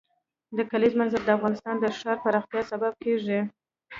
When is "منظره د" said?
0.99-1.29